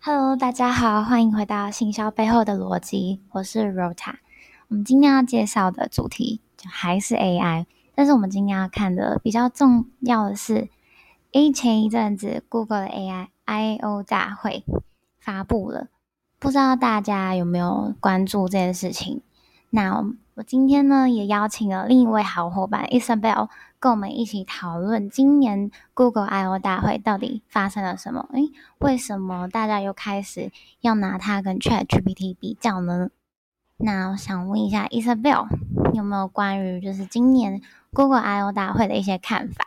[0.00, 4.14] Hello，大家好，欢迎回到行销背后的逻辑，我是 Rota。
[4.68, 7.66] 我们今天要介绍的主题就还是 AI，
[7.96, 10.68] 但是我们今天要看的比较重要的是，
[11.32, 14.64] 诶，前一阵子 Google 的 AI I/O 大会
[15.18, 15.88] 发布了，
[16.38, 19.20] 不知道大家有没有关注这件事情？
[19.70, 20.04] 那
[20.34, 28.28] 我今天呢，也邀请了另一位好伙伴 Isabel，跟我们一起讨论今年 Google I/O 大会到底发生了什么？
[28.32, 30.50] 诶，为什么大家又开始
[30.80, 33.10] 要拿它跟 ChatGPT 比较呢？
[33.76, 35.48] 那我想问一下 Isabel，
[35.92, 37.60] 有没有关于就是今年
[37.92, 39.66] Google I/O 大会的一些看法？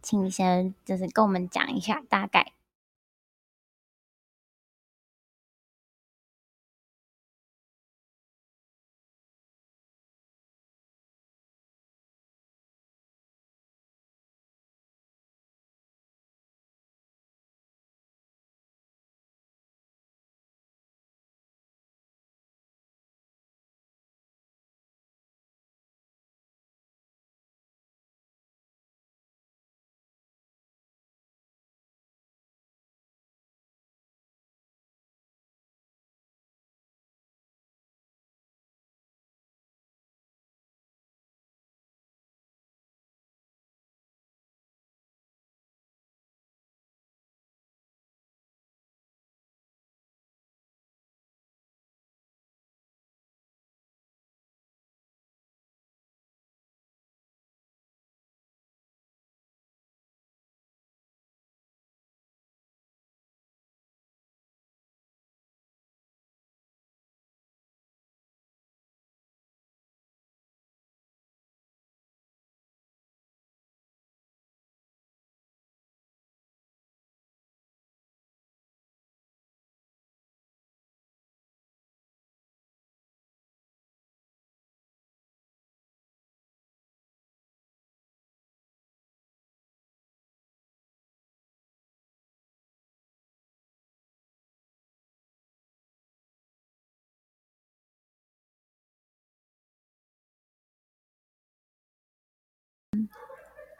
[0.00, 2.51] 请你先就是跟我们讲一下大概。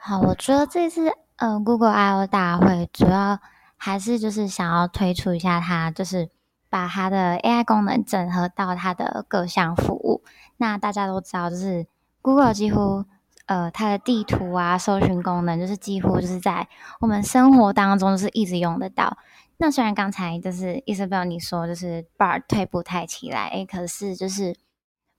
[0.05, 3.39] 好，我觉得这次呃，Google I/O 大会主要
[3.77, 6.29] 还是就是想要推出一下它，就是
[6.69, 10.25] 把它的 AI 功能整合到它的各项服务。
[10.57, 11.87] 那大家都知道，就是
[12.21, 13.05] Google 几乎
[13.47, 16.67] 呃它的地图啊、搜寻功能，就是几乎就是在
[16.99, 19.17] 我们生活当中就是一直用得到。
[19.59, 24.57] 那虽然刚才就是 Isabel 你说就是 Bar 退步太起来，诶，可是就是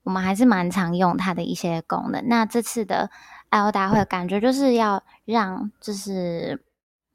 [0.04, 2.28] 我们还是蛮常用它的一些功能。
[2.28, 3.10] 那这次的
[3.48, 6.62] I/O 大会感觉就是要让，就是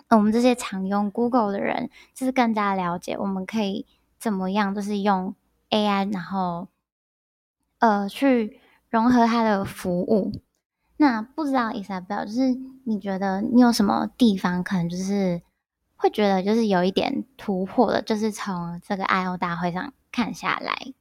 [0.09, 3.85] 我们这些常用 Google 的人，就是更加了解我们可以
[4.19, 5.35] 怎么样，就是用
[5.69, 6.67] AI，然后
[7.77, 10.31] 呃去融合它的服务。
[10.97, 15.41] 那不知道 Isabel，就是你觉得你有什么地方可能就是
[15.95, 20.93] 会觉得就是有一点突破的，就是从这个 I/O 大会上看下来。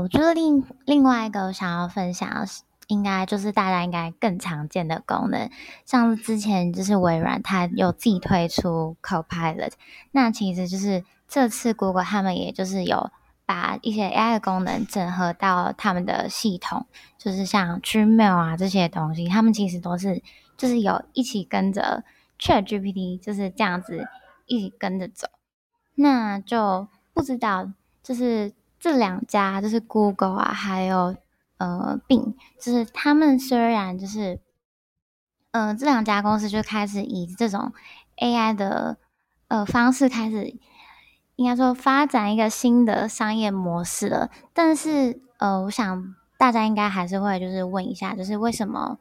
[0.00, 2.46] 我觉得另另外一个我想要分享，
[2.88, 5.50] 应该就是大家应该更常见的功能，
[5.84, 9.72] 像之前就是微软它有自己推出 Copilot，
[10.10, 13.10] 那其实就是这次 Google 他们也就是有
[13.46, 16.86] 把一些 AI 的功能整合到他们的系统，
[17.18, 20.22] 就是像 Gmail 啊这些东西，他们其实都是
[20.56, 22.02] 就是有一起跟着
[22.38, 24.08] ChatGPT 就是这样子
[24.46, 25.28] 一起跟着走，
[25.94, 27.70] 那就不知道
[28.02, 31.14] 就是这两家就是 Google 啊，还有。
[31.62, 34.40] 呃，Bing 就是他们虽然就是，
[35.50, 37.74] 呃，这两家公司就开始以这种
[38.16, 38.96] AI 的
[39.48, 40.56] 呃方式开始，
[41.36, 44.30] 应该说发展一个新的商业模式了。
[44.54, 48.98] 但是呃，我想大家应该还是会就是问一下，就是为什么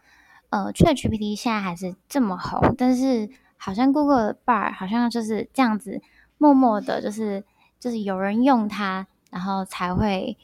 [0.49, 2.75] 呃 ChatGPT 现在还是这么红？
[2.77, 6.01] 但是好像 Google 的 Bar 好像就是这样子
[6.37, 7.45] 默默的，就是
[7.79, 10.37] 就是有人用它，然后才会。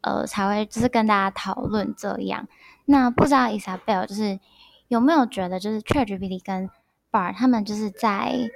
[0.00, 2.46] 呃，才会就是跟大家讨论这样。
[2.84, 4.38] 那不知道 Isabel 就是
[4.86, 6.70] 有没有觉得，就是 ChatGPT 跟
[7.10, 8.48] Bar 他们就是在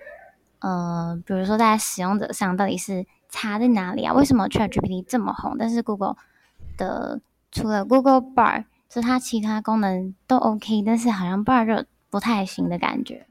[0.61, 4.15] 呃，比如说在使用者上到底是差在哪里啊？
[4.15, 6.17] 为什么 ChatGPT 这么红，但是 Google
[6.77, 7.21] 的
[7.51, 13.27] 除了 Google Bard，就它其他功能都 OK，但是好像 Bar 就不太行的感觉。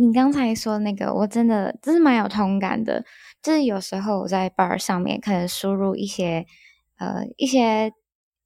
[0.00, 3.04] 你刚才说那个，我真的就是蛮有同感的。
[3.42, 6.46] 就是有时候我在 Bar 上面可能输入一些
[6.98, 7.92] 呃一些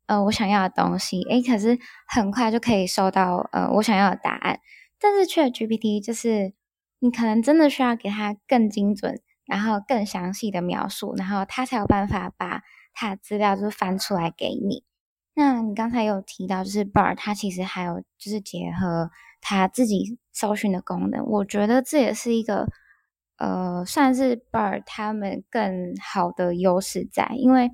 [0.07, 4.59] 呃我想要的东西，诶，可是很快就可以收到呃我想要的答案。
[4.99, 6.55] 但是 ChatGPT 就是
[6.99, 14.83] 你可能真的需要给它更精准，然后更详细的描述，然后它才有办法把它的资料就是翻出来给你。
[15.37, 19.11] 那你刚才有提到，就是 Bar 它其实还有就是结合
[19.45, 22.67] 他自己搜寻的功能，我觉得这也是一个
[23.37, 27.71] 呃算是 Bar 他们更好的优势在，因为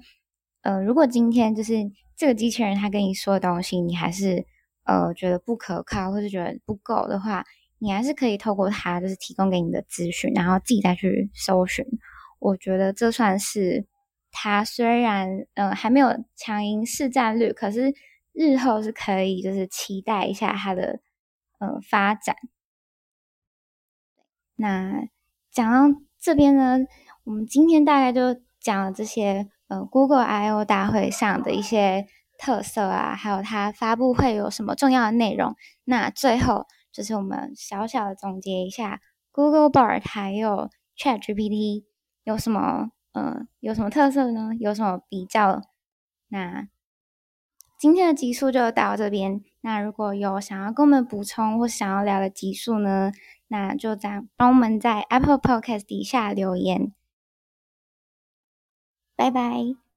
[0.63, 1.75] 呃如果今天就是
[2.17, 4.45] 这个机器人它跟你说的东西，你还是
[4.85, 7.45] 呃觉得不可靠或者觉得不够的话，
[7.79, 11.87] 你还是可以透过它就是提供给你的资讯，然后自己再去搜寻。
[12.41, 13.87] 我觉得这算是。
[14.33, 17.93] 它虽然嗯、呃、还没有强赢市占率，可是
[18.33, 21.01] 日后是可以就是期待一下它的、
[21.61, 22.35] 呃、发展。
[24.57, 25.07] 那
[25.53, 26.81] 讲到这边呢，
[27.23, 35.55] 我们今天大概就讲了这些呃 Google I/O 大会上的一些特色啊，还有它发布会有什么重要的内容。
[35.85, 39.01] 那最后就是我们小小的总结一下
[39.31, 41.85] Google Bard 还有 ChatGPT
[42.25, 42.91] 有什么。
[43.13, 44.51] 呃，有什么特色呢？
[44.61, 45.61] 有什么比较？
[46.29, 46.69] 那
[47.77, 49.43] 今天的集数就到这边。
[49.63, 53.13] 那如果有想要跟我们补充或想要聊的集数呢，
[53.49, 56.93] 那就在帮我们在 Apple Podcast 底下留言。
[59.17, 59.90] 拜拜。